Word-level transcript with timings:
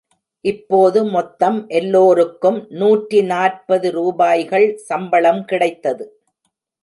இப்போது 0.45 0.99
மொத்தம் 1.05 1.67
எல்லோருக்கும் 1.69 2.57
நூற்றி 2.69 3.19
நாற்பது 3.23 3.91
ரூபாய்கள் 3.91 4.67
சம்பளம் 4.87 5.45
கிடைத்தது. 5.45 6.07